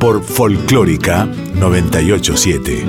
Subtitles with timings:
[0.00, 2.84] Por Folclórica 987.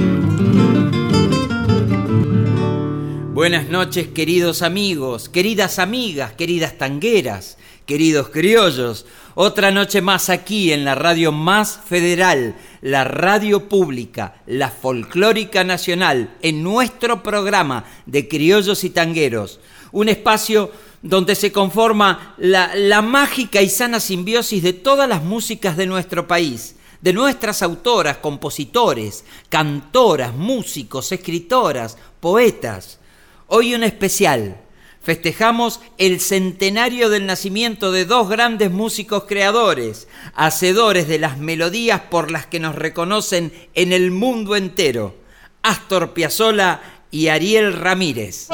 [3.34, 9.06] Buenas noches, queridos amigos, queridas amigas, queridas tangueras, queridos criollos.
[9.36, 16.38] Otra noche más aquí en la radio más federal, la radio pública, la folclórica nacional,
[16.42, 19.60] en nuestro programa de criollos y tangueros.
[19.92, 20.72] Un espacio
[21.02, 26.26] donde se conforma la, la mágica y sana simbiosis de todas las músicas de nuestro
[26.26, 33.00] país de nuestras autoras, compositores, cantoras, músicos, escritoras, poetas.
[33.48, 34.62] Hoy un especial,
[35.02, 42.32] festejamos el centenario del nacimiento de dos grandes músicos creadores, hacedores de las melodías por
[42.32, 45.16] las que nos reconocen en el mundo entero,
[45.64, 48.48] Astor Piazzolla y Ariel Ramírez.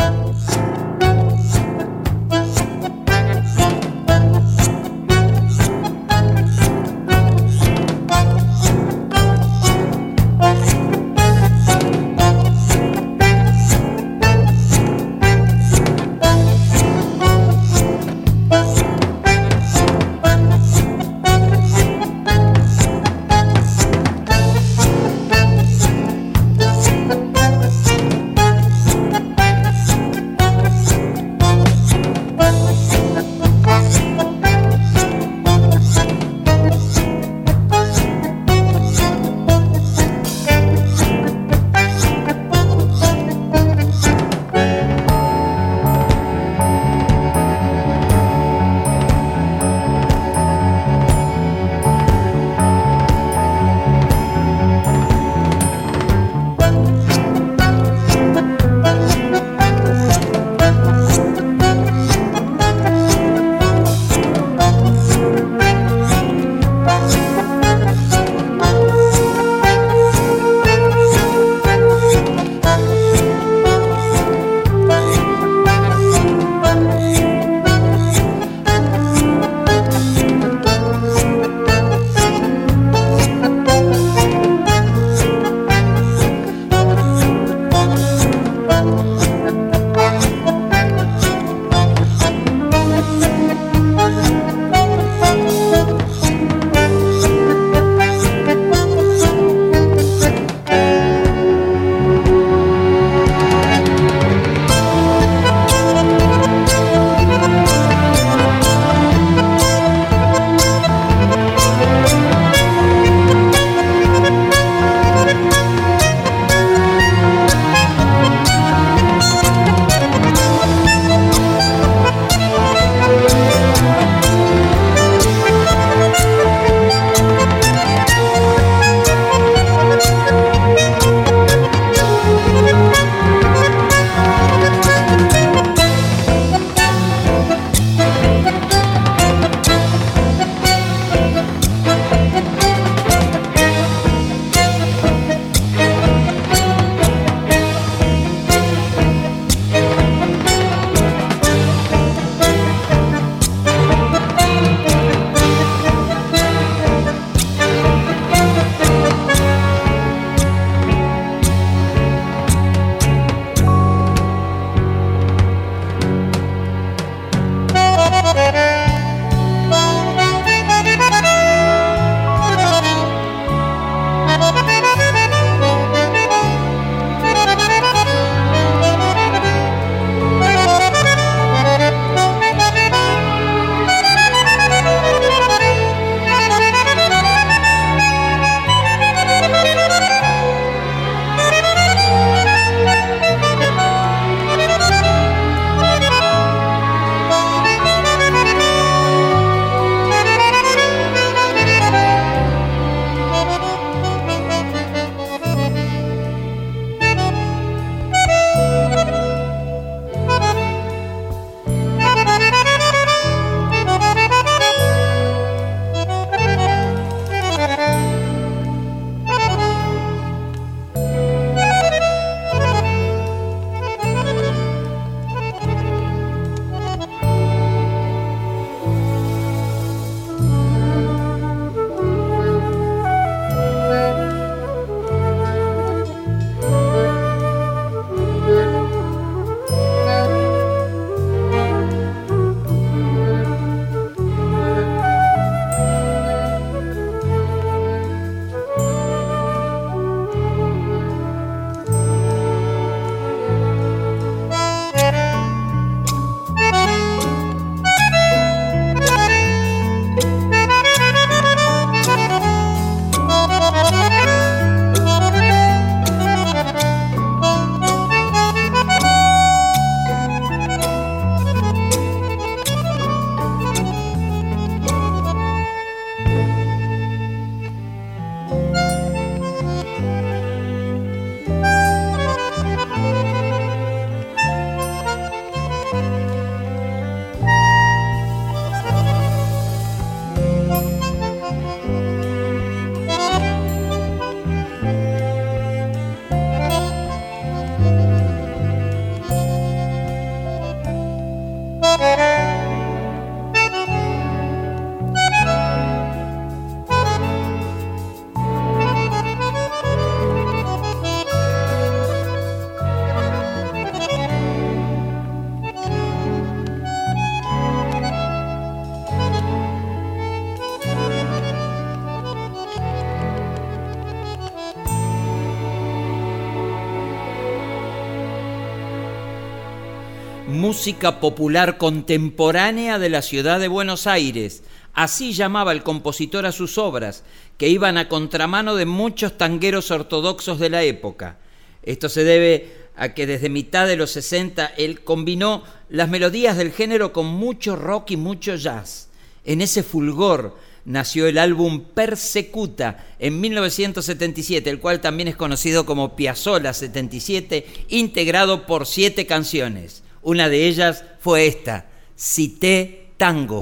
[330.88, 334.63] Música popular contemporánea de la ciudad de Buenos Aires.
[334.93, 337.25] Así llamaba el compositor a sus obras,
[337.57, 341.39] que iban a contramano de muchos tangueros ortodoxos de la época.
[341.84, 346.72] Esto se debe a que desde mitad de los 60 él combinó las melodías del
[346.72, 349.10] género con mucho rock y mucho jazz.
[349.43, 350.55] En ese fulgor
[350.86, 358.65] nació el álbum Persecuta en 1977, el cual también es conocido como Piazzolla 77, integrado
[358.65, 360.07] por siete canciones.
[360.27, 361.86] Una de ellas fue esta,
[362.18, 363.62] Cité Tango.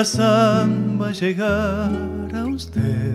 [0.00, 1.90] Esta samba llegar
[2.34, 3.14] a usted.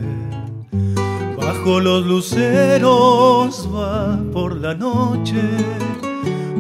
[1.36, 5.42] Bajo los luceros va por la noche,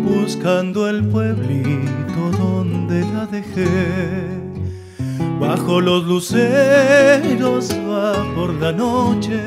[0.03, 3.67] buscando el pueblito donde la dejé.
[5.39, 9.39] Bajo los luceros va por la noche,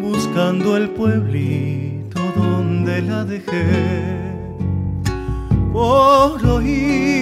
[0.00, 3.66] buscando el pueblito donde la dejé.
[5.72, 7.21] Por oír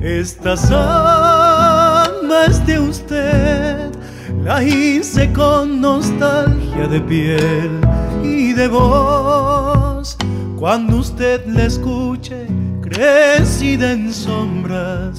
[0.00, 3.90] esta samba es de usted,
[4.42, 7.80] la hice con nostalgia de piel
[8.22, 10.16] y de voz.
[10.58, 12.46] Cuando usted la escuche,
[12.80, 15.18] crecida en sombras,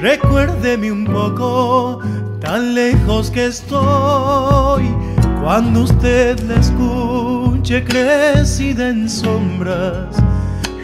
[0.00, 2.00] recuérdeme un poco,
[2.40, 4.94] tan lejos que estoy.
[5.42, 10.16] Cuando usted la escuche, crecida en sombras,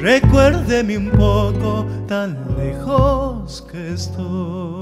[0.02, 4.81] recuérdeme un poco, tan lejos que estoy.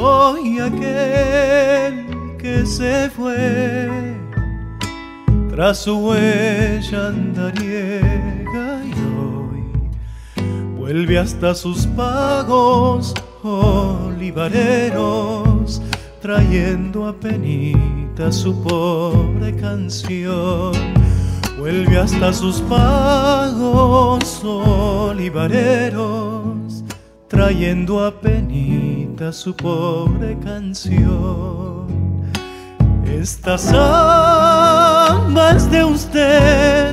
[0.00, 2.06] soy aquel
[2.38, 4.16] que se fue.
[5.50, 9.62] Tras su huella andariega y hoy
[10.78, 14.62] vuelve hasta sus pagos olivareros
[16.22, 20.72] trayendo a penita su pobre canción.
[21.58, 26.29] Vuelve hasta sus pagos olivareros
[27.30, 31.86] trayendo a penita su pobre canción.
[33.06, 36.92] Esta samba es de usted,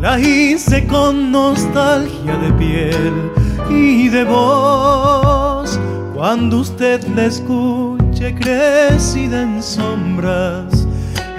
[0.00, 3.30] la hice con nostalgia de piel
[3.68, 5.78] y de voz.
[6.14, 10.88] Cuando usted la escuche crecida en sombras,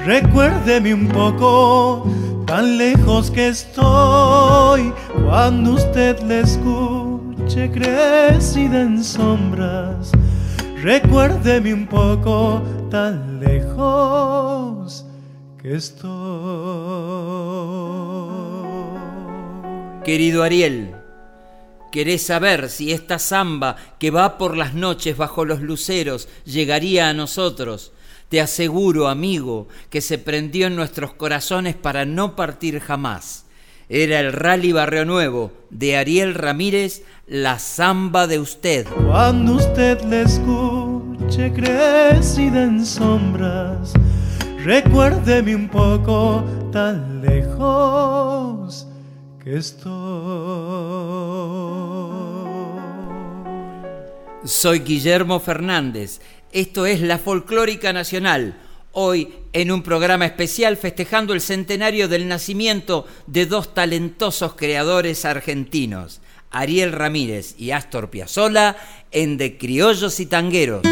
[0.05, 2.05] recuérdeme un poco,
[2.45, 4.93] tan lejos que estoy.
[5.25, 7.06] Cuando usted la escuche
[7.47, 10.11] escuche crecida en sombras,
[10.81, 12.61] recuérdeme un poco
[12.91, 15.05] tan lejos
[15.61, 16.11] que estoy.
[20.03, 20.93] Querido Ariel,
[21.89, 27.13] ¿querés saber si esta samba que va por las noches bajo los luceros llegaría a
[27.13, 27.93] nosotros?
[28.27, 33.46] Te aseguro, amigo, que se prendió en nuestros corazones para no partir jamás.
[33.89, 38.85] Era el Rally Barrio Nuevo de Ariel Ramírez, la samba de usted.
[39.05, 43.93] Cuando usted le escuche crecida en sombras,
[44.63, 48.87] recuérdeme un poco tan lejos
[49.43, 49.97] que estoy.
[54.43, 56.19] Soy Guillermo Fernández
[56.51, 58.55] esto es la Folclórica Nacional,
[58.93, 66.21] hoy en un programa especial festejando el centenario del nacimiento de dos talentosos creadores argentinos,
[66.51, 68.77] Ariel Ramírez y Astor Piazzolla,
[69.11, 70.83] en De Criollos y Tangueros.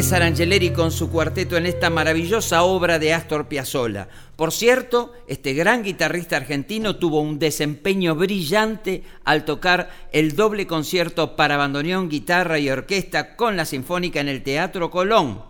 [0.00, 4.08] César Angeleri con su cuarteto en esta maravillosa obra de Astor Piazzolla.
[4.34, 11.36] Por cierto, este gran guitarrista argentino tuvo un desempeño brillante al tocar el doble concierto
[11.36, 15.42] para bandoneón, guitarra y orquesta con la Sinfónica en el Teatro Colón.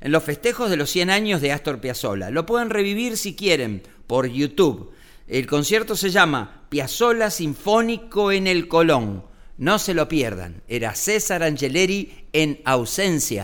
[0.00, 2.30] en los festejos de los 100 años de Astor Piazzolla.
[2.30, 4.90] Lo pueden revivir si quieren por YouTube.
[5.26, 9.27] El concierto se llama Piazzolla Sinfónico en el Colón.
[9.58, 10.62] No se lo pierdan.
[10.68, 13.42] Era César Angeleri en ausencia.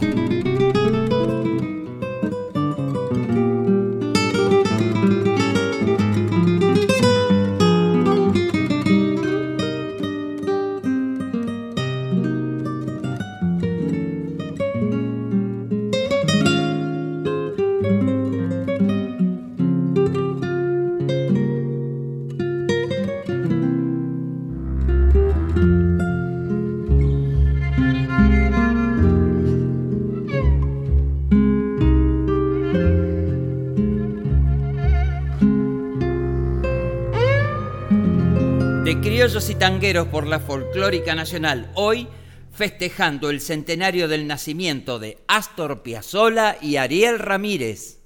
[39.65, 42.07] Tangueros por la folclórica nacional, hoy
[42.53, 48.01] festejando el centenario del nacimiento de Astor Piazzolla y Ariel Ramírez.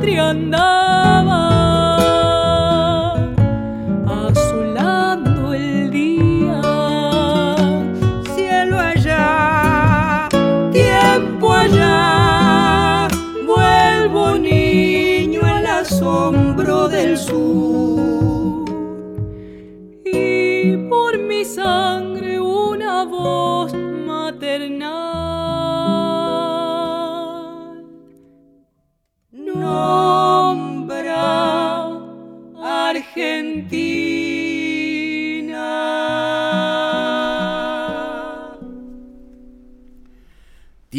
[0.00, 0.32] Día,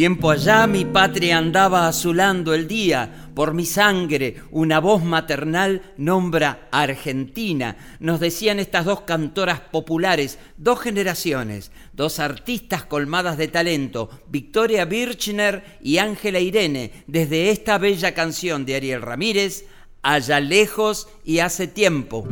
[0.02, 6.68] Tiempo allá mi patria andaba azulando el día, por mi sangre una voz maternal nombra
[6.72, 7.78] Argentina.
[8.00, 15.78] Nos decían estas dos cantoras populares, dos generaciones, dos artistas colmadas de talento, Victoria Birchner
[15.84, 19.66] y Ángela Irene, desde esta bella canción de Ariel Ramírez,
[20.02, 22.28] Allá lejos y hace tiempo.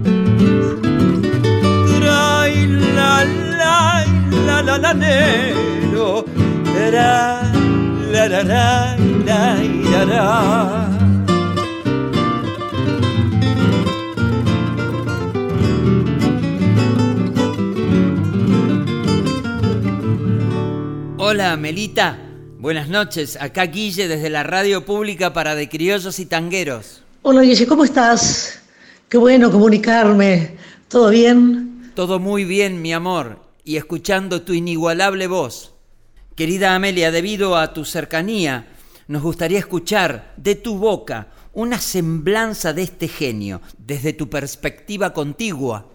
[21.19, 22.17] Hola, Melita.
[22.58, 23.38] Buenas noches.
[23.39, 27.04] Acá Guille desde la radio pública para De Criollos y Tangueros.
[27.21, 28.63] Hola Guille, ¿cómo estás?
[29.08, 30.58] Qué bueno comunicarme.
[30.88, 31.91] ¿Todo bien?
[31.93, 35.75] Todo muy bien, mi amor, y escuchando tu inigualable voz.
[36.39, 38.65] Querida Amelia, debido a tu cercanía,
[39.10, 45.86] nos gustaría escuchar de tu boca una semblanza de este genio, desde tu perspectiva contigua.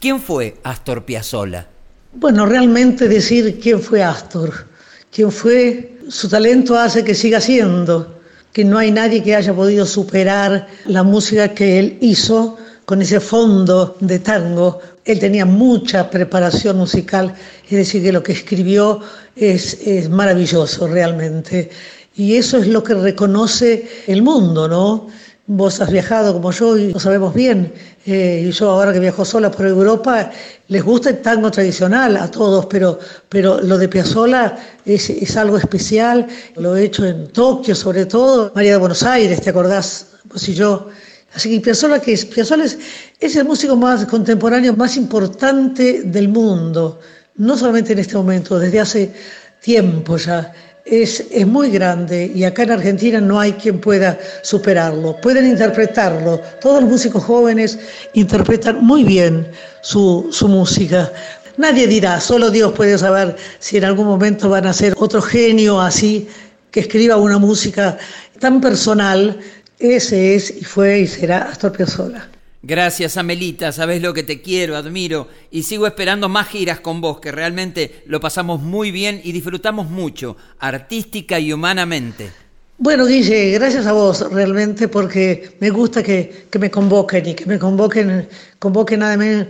[0.00, 1.68] ¿Quién fue Astor Piazzolla?
[2.12, 4.66] Bueno, realmente decir quién fue Astor,
[5.12, 8.18] quién fue, su talento hace que siga siendo,
[8.52, 13.20] que no hay nadie que haya podido superar la música que él hizo con ese
[13.20, 14.80] fondo de tango.
[15.04, 19.00] Él tenía mucha preparación musical, es decir, que lo que escribió
[19.36, 21.70] es, es maravilloso realmente.
[22.16, 25.08] Y eso es lo que reconoce el mundo, ¿no?
[25.46, 27.72] Vos has viajado como yo y lo sabemos bien.
[28.06, 30.30] Eh, y yo ahora que viajo sola por Europa,
[30.68, 35.58] les gusta el tango tradicional a todos, pero, pero lo de Piazzolla es, es algo
[35.58, 36.26] especial.
[36.56, 40.06] Lo he hecho en Tokio sobre todo, María de Buenos Aires, ¿te acordás?
[40.24, 40.88] Vos y yo.
[41.34, 42.78] Así que Piazzolla, que es, Piazzolla es,
[43.20, 47.00] es el músico más contemporáneo, más importante del mundo.
[47.36, 49.12] No solamente en este momento, desde hace
[49.60, 50.52] tiempo ya
[50.84, 55.18] es, es, muy grande y acá en Argentina no hay quien pueda superarlo.
[55.20, 56.40] Pueden interpretarlo.
[56.60, 57.78] Todos los músicos jóvenes
[58.12, 59.48] interpretan muy bien
[59.80, 61.10] su, su música.
[61.56, 65.80] Nadie dirá, solo Dios puede saber si en algún momento van a ser otro genio
[65.80, 66.28] así
[66.70, 67.96] que escriba una música
[68.40, 69.38] tan personal.
[69.78, 72.28] Ese es y fue y será Astor Piazzolla.
[72.62, 77.20] Gracias, Amelita, sabes lo que te quiero, admiro y sigo esperando más giras con vos,
[77.20, 82.30] que realmente lo pasamos muy bien y disfrutamos mucho, artística y humanamente.
[82.78, 87.44] Bueno, Guille, gracias a vos realmente porque me gusta que, que me convoquen y que
[87.44, 89.48] me convoquen, convoquen nada, menos,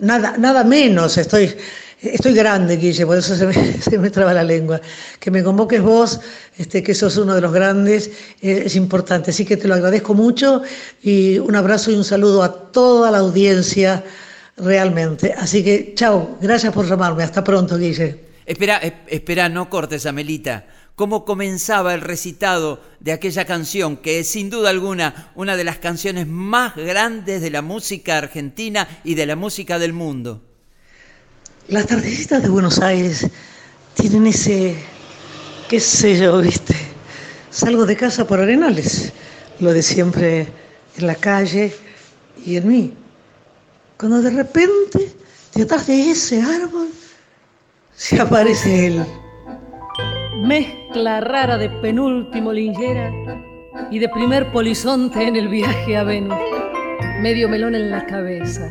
[0.00, 1.18] nada, nada menos.
[1.18, 1.54] Estoy,
[2.00, 4.80] estoy grande, Guille, por eso se me, se me traba la lengua.
[5.18, 6.20] Que me convoques vos,
[6.58, 9.30] este, que sos uno de los grandes, eh, es importante.
[9.30, 10.62] Así que te lo agradezco mucho
[11.02, 14.04] y un abrazo y un saludo a toda la audiencia
[14.56, 15.32] realmente.
[15.32, 17.22] Así que, chao, gracias por llamarme.
[17.22, 18.26] Hasta pronto, Guille.
[18.44, 20.66] Espera, espera, no cortes, Amelita.
[20.94, 25.76] ¿Cómo comenzaba el recitado de aquella canción, que es sin duda alguna una de las
[25.76, 30.55] canciones más grandes de la música argentina y de la música del mundo?
[31.68, 33.28] Las tardecitas de Buenos Aires
[33.94, 34.76] tienen ese,
[35.68, 36.76] qué sé yo, viste.
[37.50, 39.12] Salgo de casa por Arenales,
[39.58, 40.46] lo de siempre
[40.96, 41.74] en la calle
[42.44, 42.94] y en mí.
[43.98, 45.12] Cuando de repente,
[45.56, 46.88] detrás de ese árbol,
[47.96, 49.04] se aparece él.
[50.44, 53.10] Mezcla rara de penúltimo lingera
[53.90, 56.38] y de primer polizonte en el viaje a Venus.
[57.22, 58.70] Medio melón en la cabeza,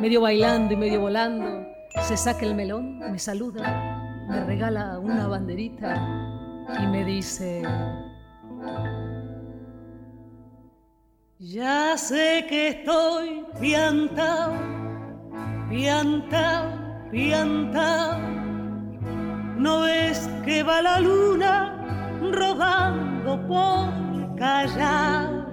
[0.00, 1.66] medio bailando y medio volando,
[2.02, 5.94] se saca el melón, me saluda, me regala una banderita
[6.80, 7.62] y me dice,
[11.38, 14.52] ya sé que estoy piantao,
[15.68, 18.18] piantao, piantao,
[19.56, 25.43] no ves que va la luna rodando por Callao,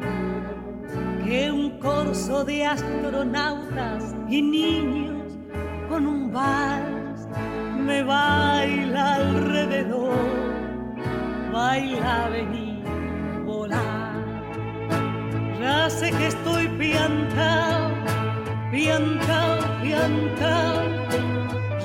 [1.31, 5.31] que un corso de astronautas y niños
[5.87, 7.25] con un vals
[7.77, 10.11] me baila alrededor,
[11.53, 12.83] baila, vení,
[13.45, 14.11] volar.
[15.61, 17.91] Ya sé que estoy piantao,
[18.69, 20.81] piantao, piantao.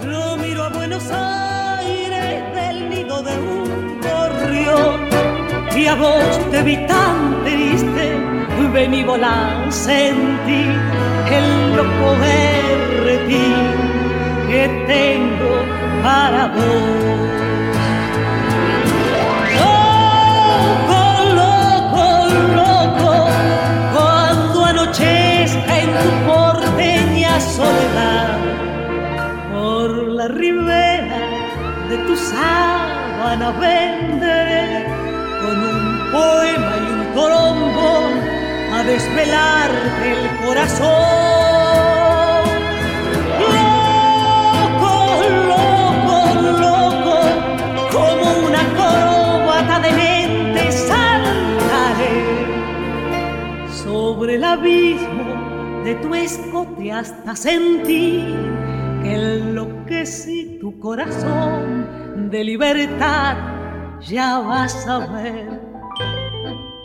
[0.03, 5.09] Yo miro a Buenos Aires del nido de un gorrión
[5.77, 7.16] y a vos te triste,
[8.77, 10.65] vení volar, sentí
[11.39, 13.69] el loco berretín
[14.49, 15.55] que tengo
[16.05, 17.19] para vos.
[19.61, 21.03] Loco,
[21.41, 22.05] loco,
[22.61, 23.13] loco,
[23.95, 28.37] cuando anochezca en tu porteña soledad,
[29.55, 31.23] por la ribera
[31.89, 34.85] de tu sábana venderé
[35.41, 35.81] con un
[36.13, 38.06] poema y un a
[38.87, 41.27] desvelarte el corazón.
[54.37, 58.35] el abismo de tu escote hasta sentir
[59.03, 63.37] que enloquecí tu corazón de libertad,
[64.01, 65.61] ya vas a ver.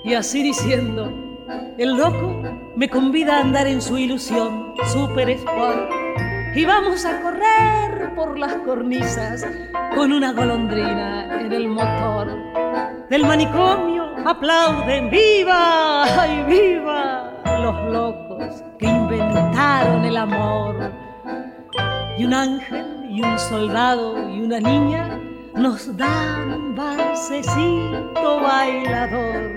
[0.05, 1.11] Y así diciendo,
[1.81, 2.43] el loco
[2.75, 5.89] me convida a andar en su ilusión, super sport.
[6.53, 9.43] Y vamos a correr por las cornisas
[9.95, 12.27] con una golondrina en el motor.
[13.09, 16.03] Del manicomio aplauden, ¡viva!
[16.03, 17.33] ¡Ay, viva!
[17.63, 20.75] los locos que inventaron el amor.
[22.15, 25.19] Y un ángel y un soldado y una niña
[25.55, 29.49] nos dan un balsecito bailador.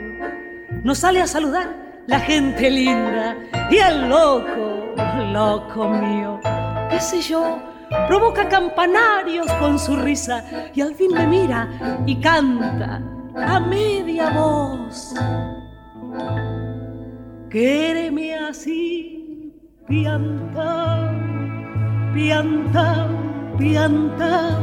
[0.82, 3.36] Nos sale a saludar la gente linda
[3.70, 4.94] y el loco,
[5.32, 6.40] loco mío,
[6.90, 7.58] qué sé yo,
[8.08, 11.68] provoca campanarios con su risa y al fin me mira
[12.06, 13.00] y canta
[13.36, 15.14] a media voz.
[17.50, 19.52] Quéreme así,
[19.86, 21.10] pianta,
[22.12, 23.08] pianta,
[23.56, 24.58] pianta.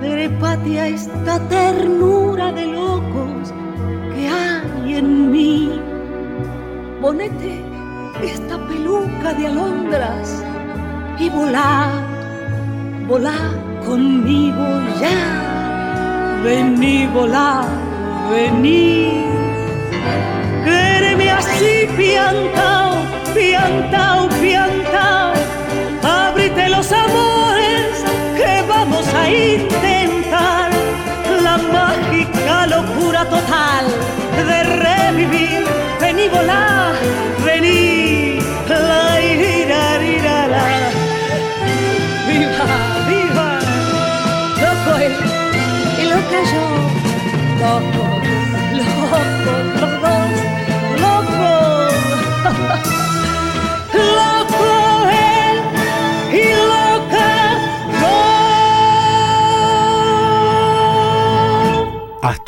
[0.00, 3.52] Trepate a esta ternura de locos
[4.14, 5.89] que hay en mí.
[7.00, 7.64] Ponete
[8.22, 10.44] esta peluca de alondras
[11.18, 11.90] y volá,
[13.08, 13.38] volá
[13.86, 14.66] conmigo
[15.00, 16.42] ya.
[16.44, 17.64] Vení, volá,
[18.30, 19.30] vení
[21.40, 22.96] así piantao,
[23.34, 25.32] piantao, piantao.
[26.02, 27.92] Ábrite los amores
[28.36, 30.70] que vamos a intentar.
[31.42, 33.84] La mágica locura total
[34.48, 35.79] de revivir.
[36.20, 36.94] Vení volar,
[37.46, 40.64] vení, la ira, ira, la.
[42.26, 42.66] Viva,
[43.08, 43.58] viva,
[44.60, 45.14] loco él
[45.98, 46.64] y loca yo,
[47.62, 48.09] loco,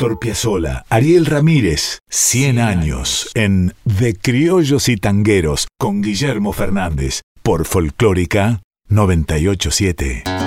[0.03, 7.67] Astor Piazzolla, Ariel Ramírez, 100 años en De Criollos y Tangueros con Guillermo Fernández por
[7.67, 10.42] Folclórica 987.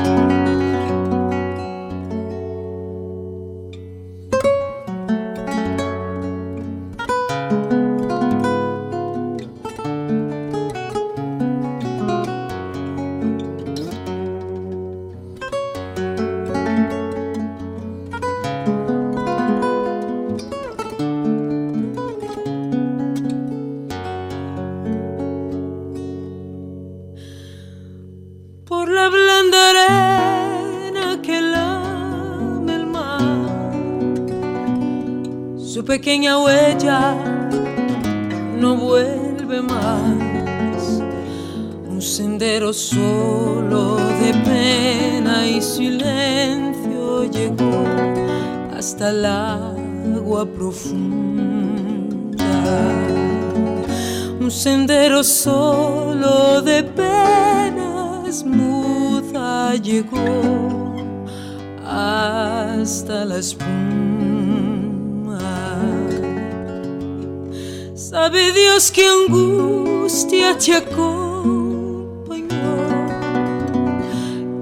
[70.65, 72.47] Te acompañó,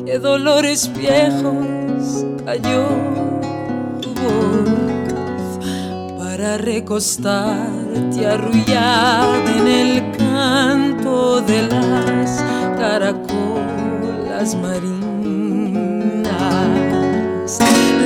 [0.05, 2.87] que dolores viejos cayó
[4.01, 5.59] tu voz
[6.17, 12.43] para recostarte arrullada en el canto de las
[12.77, 15.03] caracolas marinas.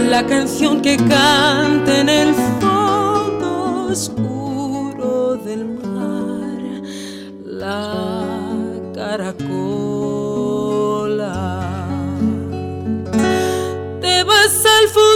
[0.08, 1.97] la canción que canta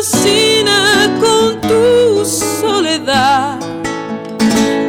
[0.02, 3.60] Con tu soledad,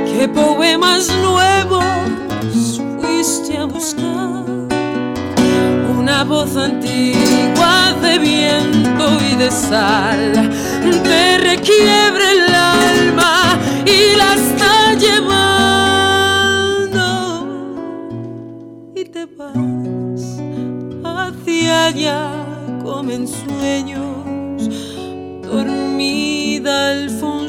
[0.06, 4.46] qué poemas nuevos fuiste a buscar,
[5.98, 10.50] una voz antigua de viento y de sal,
[11.02, 15.44] te requiebre el alma y la está llevando.
[18.96, 20.40] Y te vas
[21.04, 22.30] hacia allá
[22.82, 24.11] como en sueños,
[26.02, 27.41] dormida Alfonsina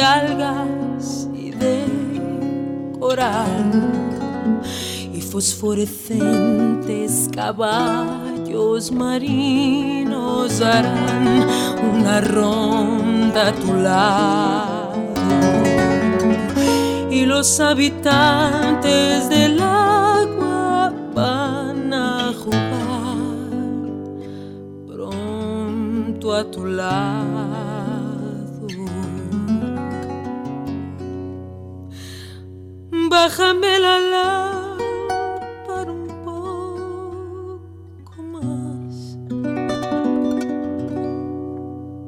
[0.00, 1.84] algas y de
[2.98, 3.92] coral
[5.12, 11.48] y fosforescentes caballos marinos harán
[11.94, 14.80] una ronda a tu lado
[17.10, 22.70] y los habitantes del agua van a jugar
[24.86, 27.49] pronto a tu lado.
[33.10, 36.06] Bájame la lámpara un
[38.04, 39.18] poco más.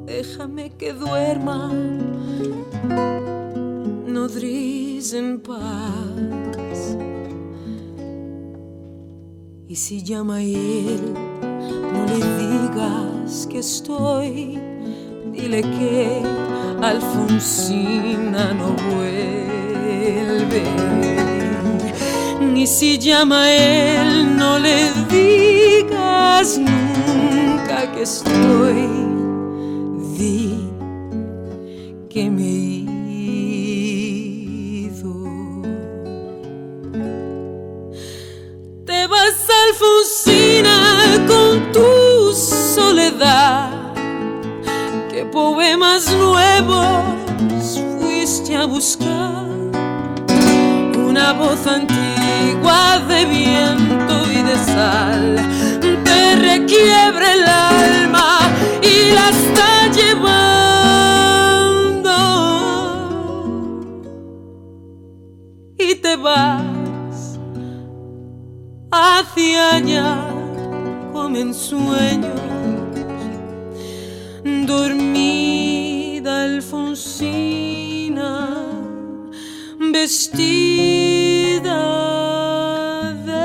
[0.05, 1.73] Déjame que duerma
[4.07, 6.97] nodriz en paz.
[9.67, 11.13] Y si llama él,
[11.91, 14.57] no le digas que estoy.
[15.33, 16.23] Dile que
[16.81, 19.52] Alfonsina no vuelve.
[22.63, 28.87] Y si llama él, no le digas nunca que estoy.
[30.17, 30.69] Di
[32.09, 32.85] que me he
[34.87, 35.13] ido.
[38.85, 43.93] Te vas Alfonsina con tu soledad.
[45.11, 47.03] ¿Qué poemas nuevos
[47.99, 49.52] fuiste a buscar?
[51.13, 55.35] Una voz antigua de viento y de sal.
[56.03, 58.39] Te requiebre el alma
[58.81, 60.23] y la está llevando.
[65.77, 67.37] Y te vas
[68.91, 70.17] hacia allá
[71.11, 72.41] como en sueños
[74.65, 78.62] dormida Alfonsina
[79.93, 81.79] vestida
[83.25, 83.43] de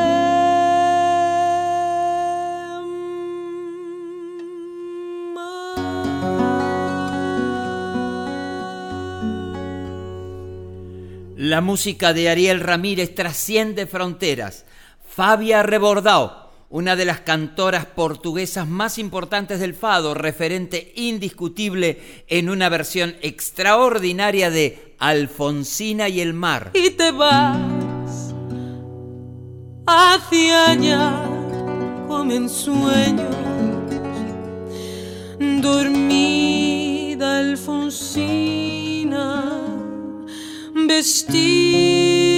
[11.36, 14.64] La música de Ariel Ramírez trasciende fronteras.
[15.07, 22.69] Fabia Rebordao, una de las cantoras portuguesas más importantes del fado, referente indiscutible en una
[22.69, 26.73] versión extraordinaria de Alfonsina y el mar.
[26.75, 28.35] y te vas
[29.87, 31.23] hacia allá
[32.07, 32.49] como en
[35.62, 38.99] dormida Alfonsina
[40.87, 42.29] vestida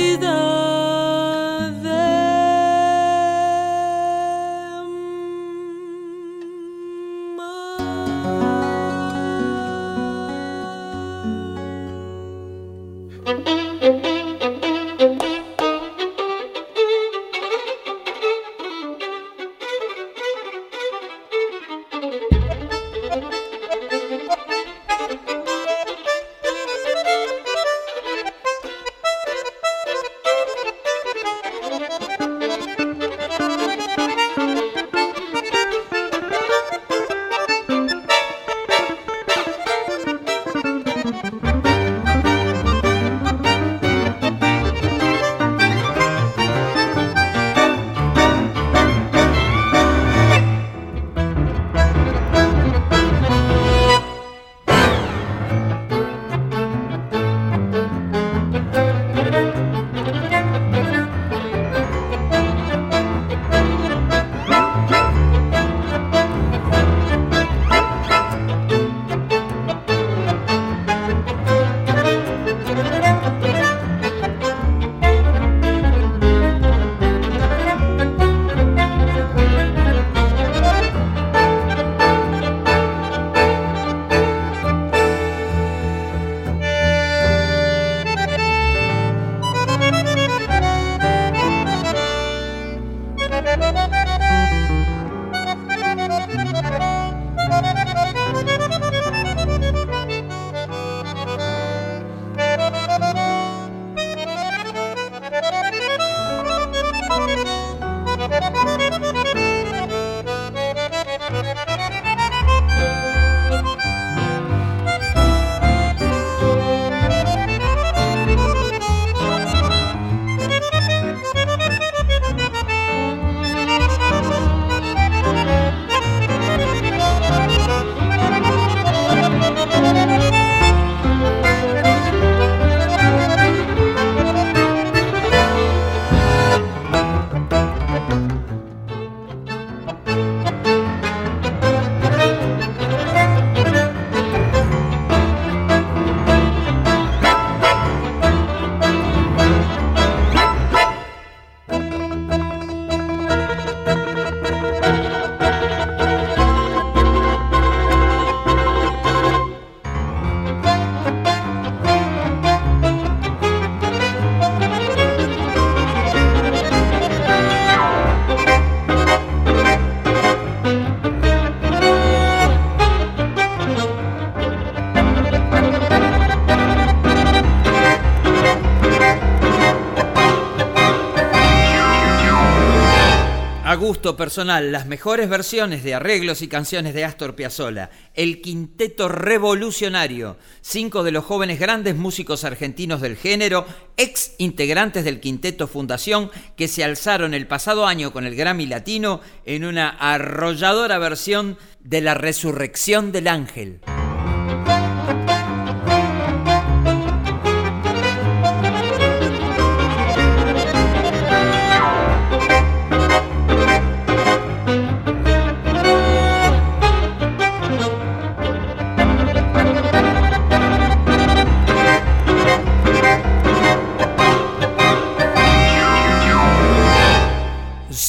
[184.01, 191.03] personal, las mejores versiones de arreglos y canciones de Astor Piazzolla, el Quinteto Revolucionario, cinco
[191.03, 193.67] de los jóvenes grandes músicos argentinos del género,
[193.99, 199.21] ex integrantes del Quinteto Fundación, que se alzaron el pasado año con el Grammy Latino
[199.45, 203.81] en una arrolladora versión de La Resurrección del Ángel.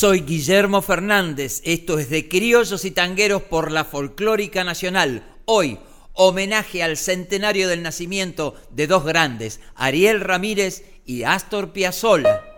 [0.02, 5.24] Soy Guillermo Fernández, esto es de Criollos y Tangueros por la Folclórica Nacional.
[5.46, 5.78] Hoy,
[6.14, 12.51] homenaje al centenario del nacimiento de dos grandes, Ariel Ramírez y Astor Piazzolla.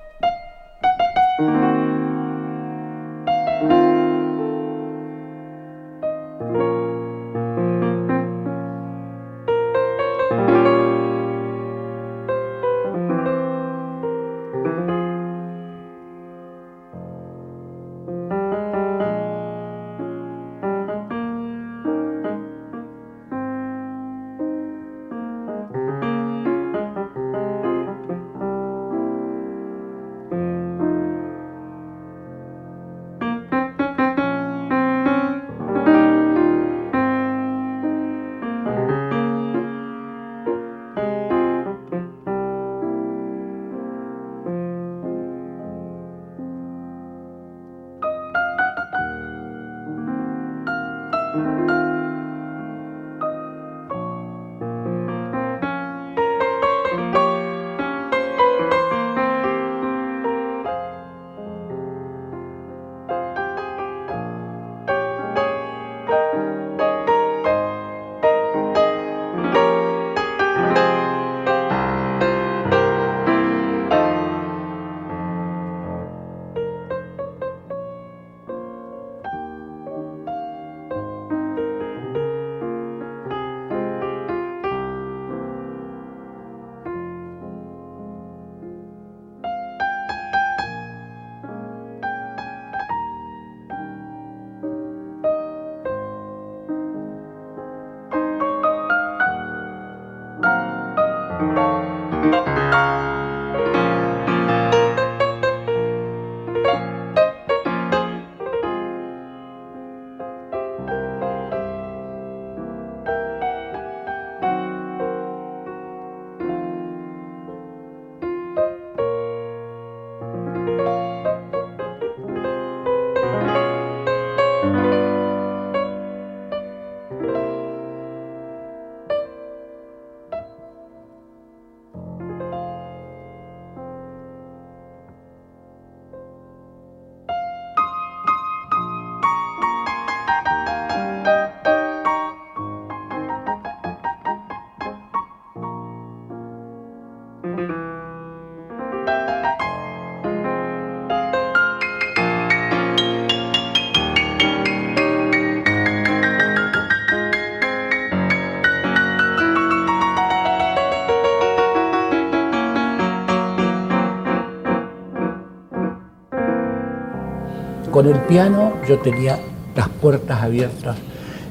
[168.04, 169.39] Con el piano yo tenía
[169.78, 170.97] las puertas abiertas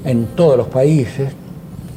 [0.05, 1.33] en todos los países.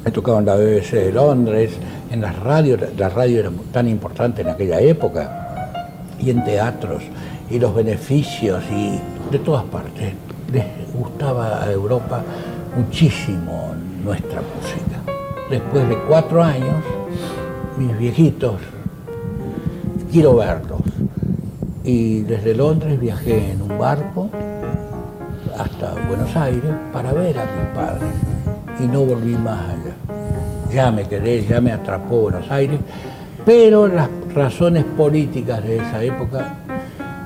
[0.05, 1.71] He tocado en la BBC de Londres,
[2.09, 5.73] en las radios, la radio era tan importante en aquella época,
[6.21, 7.03] y en teatros,
[7.49, 8.97] y los beneficios, y
[9.29, 10.13] de todas partes.
[10.53, 12.23] Les gustaba a Europa
[12.77, 13.73] muchísimo
[14.05, 15.01] nuestra música.
[15.49, 16.81] Después de cuatro años,
[17.77, 18.61] mis viejitos,
[20.09, 20.79] quiero verlos
[21.85, 24.14] y desde Londres viajé en un barco
[26.07, 28.09] Buenos Aires para ver a mis padres
[28.79, 29.95] y no volví más allá.
[30.73, 32.79] Ya me quedé, ya me atrapó Buenos Aires,
[33.45, 36.55] pero las razones políticas de esa época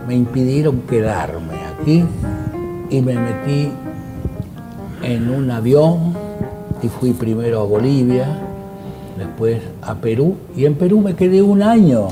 [0.07, 2.05] me impidieron quedarme aquí
[2.89, 3.71] y me metí
[5.03, 6.13] en un avión
[6.81, 8.27] y fui primero a Bolivia,
[9.17, 12.07] después a Perú y en Perú me quedé un año.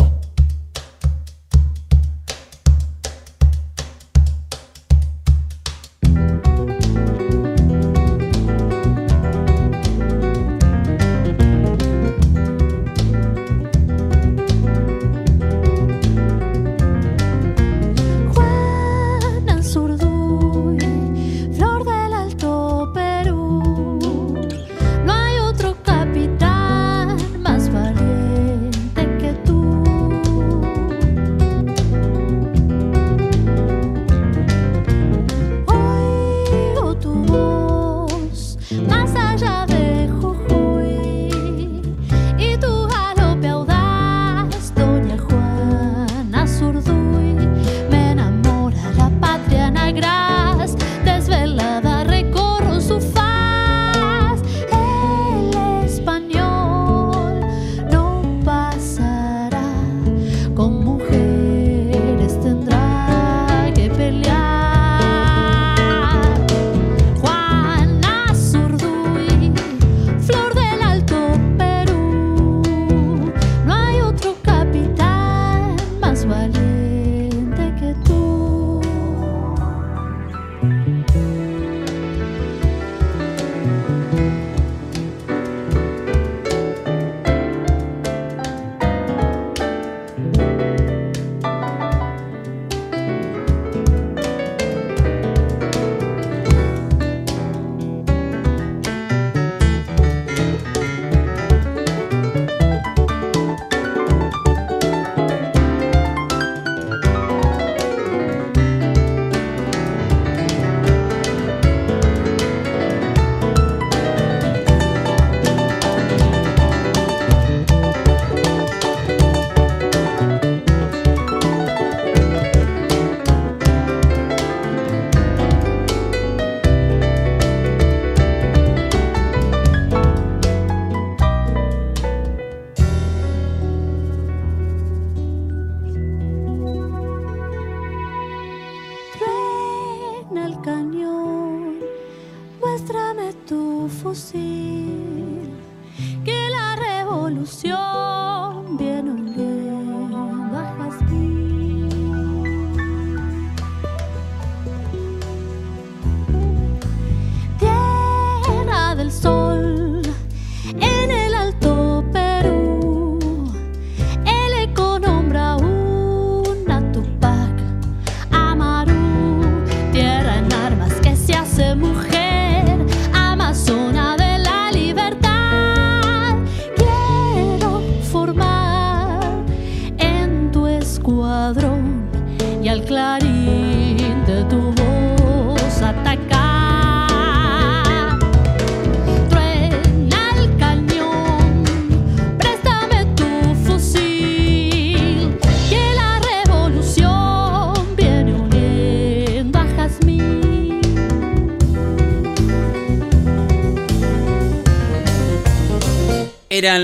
[143.97, 144.66] fosse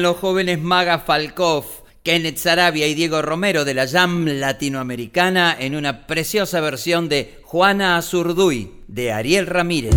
[0.03, 1.63] los jóvenes Maga Falkov,
[2.03, 7.95] Kenneth Sarabia y Diego Romero de la Jam Latinoamericana en una preciosa versión de Juana
[7.95, 9.95] Azurduy de Ariel Ramírez.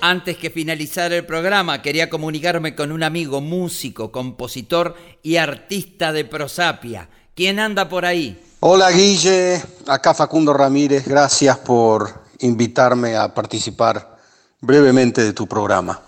[0.00, 6.24] Antes que finalizar el programa, quería comunicarme con un amigo músico, compositor y artista de
[6.24, 7.08] prosapia.
[7.36, 8.42] ¿Quién anda por ahí?
[8.58, 14.17] Hola Guille, acá Facundo Ramírez, gracias por invitarme a participar
[14.60, 16.00] brevemente de tu programa.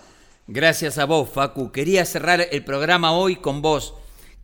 [0.47, 1.71] Gracias a vos, Facu.
[1.71, 3.93] Quería cerrar el programa hoy con vos,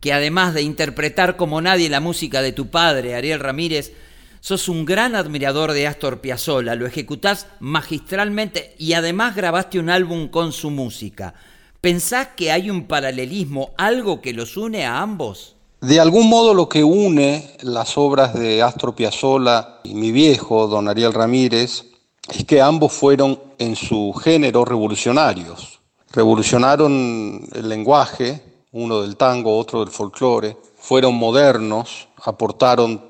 [0.00, 3.92] que además de interpretar como nadie la música de tu padre, Ariel Ramírez,
[4.40, 10.28] sos un gran admirador de Astor Piazzolla, lo ejecutás magistralmente y además grabaste un álbum
[10.28, 11.34] con su música.
[11.80, 15.56] ¿Pensás que hay un paralelismo, algo que los une a ambos?
[15.80, 20.88] De algún modo lo que une las obras de Astor Piazzolla y mi viejo, don
[20.88, 21.84] Ariel Ramírez,
[22.30, 25.80] es que ambos fueron en su género revolucionarios.
[26.12, 33.02] Revolucionaron el lenguaje, uno del tango, otro del folclore, fueron modernos, aportaron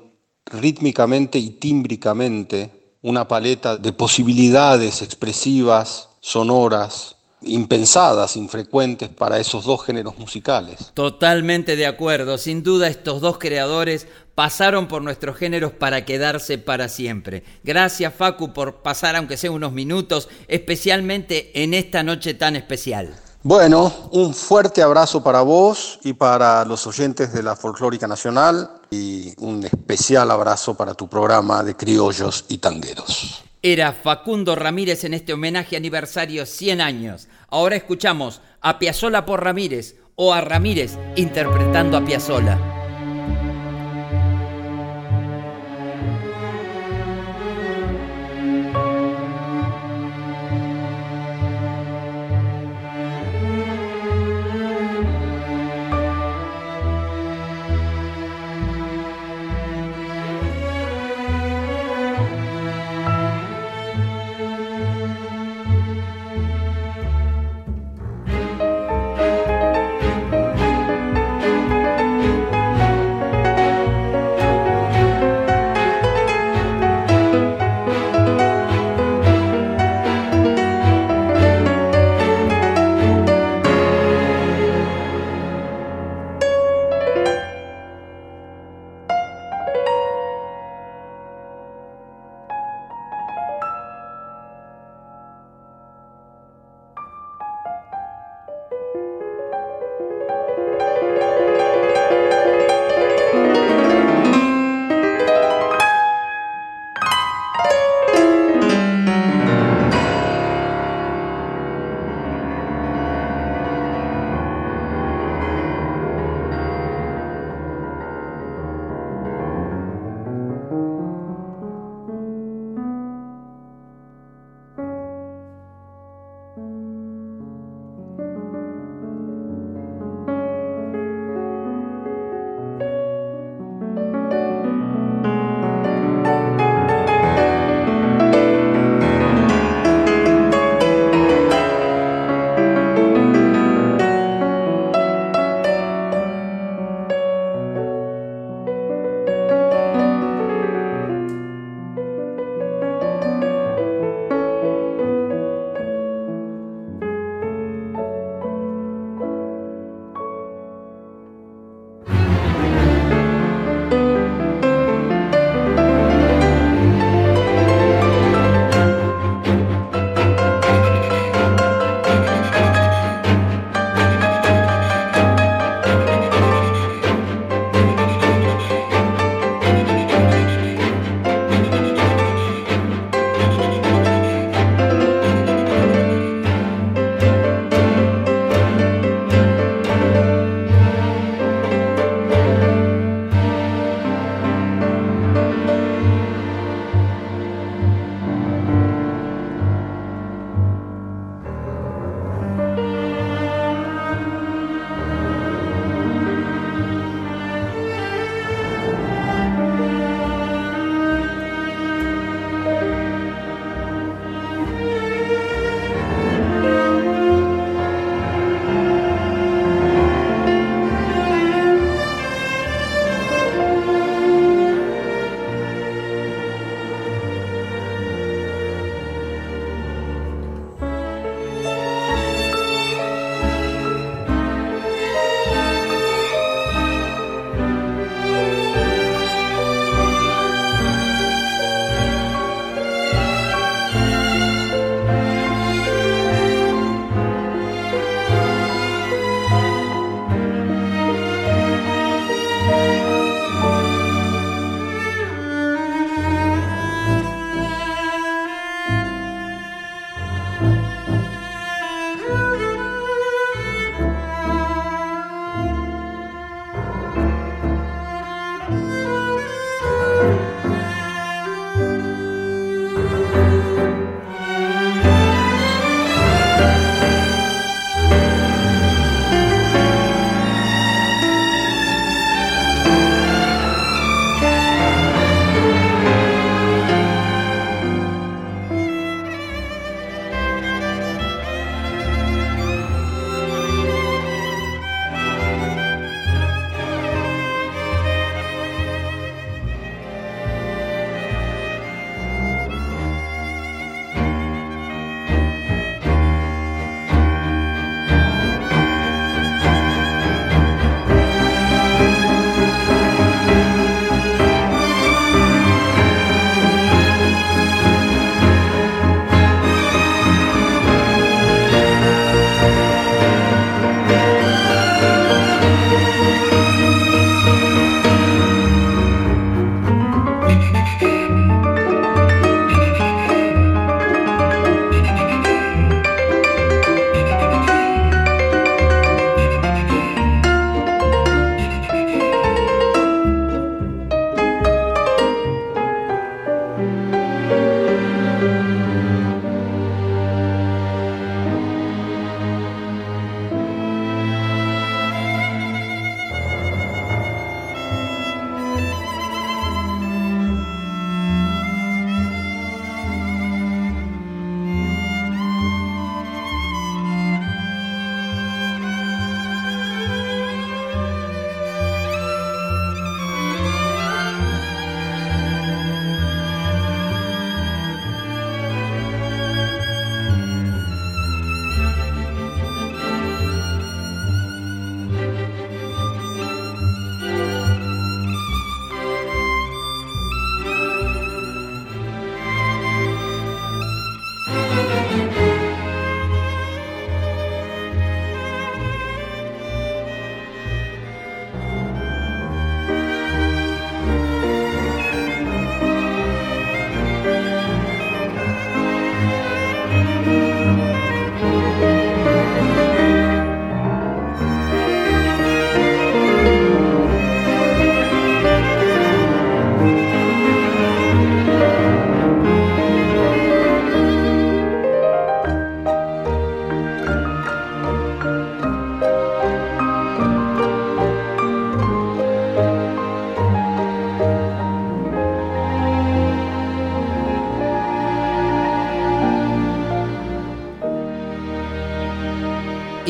[0.45, 10.17] rítmicamente y tímbricamente una paleta de posibilidades expresivas, sonoras, impensadas, infrecuentes para esos dos géneros
[10.17, 10.91] musicales.
[10.93, 12.37] Totalmente de acuerdo.
[12.37, 17.43] Sin duda estos dos creadores pasaron por nuestros géneros para quedarse para siempre.
[17.63, 23.15] Gracias Facu por pasar aunque sea unos minutos, especialmente en esta noche tan especial.
[23.41, 29.33] Bueno, un fuerte abrazo para vos y para los oyentes de la Folclórica Nacional y
[29.37, 33.41] un especial abrazo para tu programa de criollos y tangueros.
[33.61, 37.29] Era Facundo Ramírez en este homenaje aniversario 100 años.
[37.49, 42.78] Ahora escuchamos a Piazzola por Ramírez o a Ramírez interpretando a Piazzola.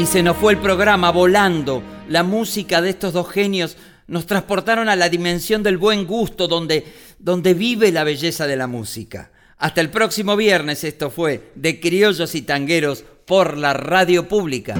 [0.10, 1.84] Se nos fue el programa volando.
[2.07, 6.84] La música de estos dos genios nos transportaron a la dimensión del buen gusto donde,
[7.20, 9.32] donde vive la belleza de la música.
[9.60, 14.74] Hasta el próximo viernes esto fue de Criollos y Tangueros por la radio pública.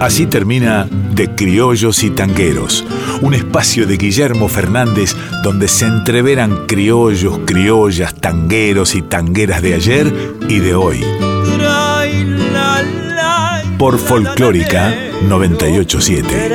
[0.00, 2.86] Así termina De Criollos y Tangueros,
[3.20, 10.12] un espacio de Guillermo Fernández donde se entreveran criollos, criollas, tangueros y tangueras de ayer
[10.48, 11.04] y de hoy.
[13.78, 14.94] Por Folclórica
[15.28, 16.48] 987.